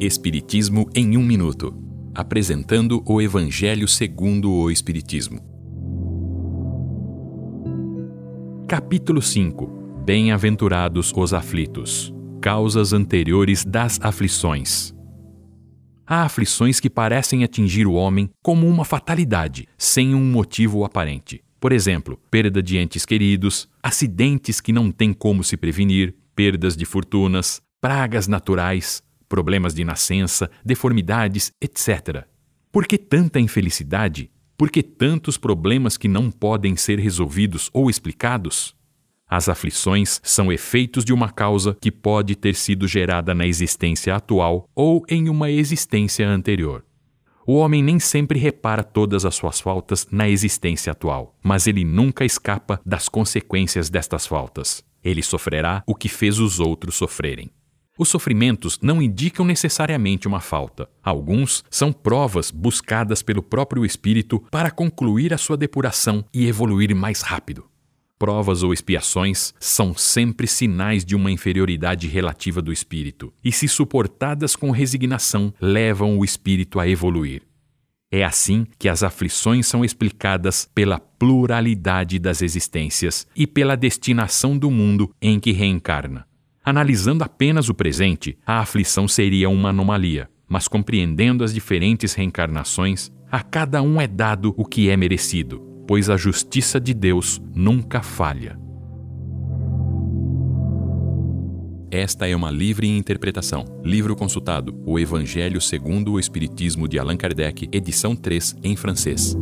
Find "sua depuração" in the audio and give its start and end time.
65.38-66.24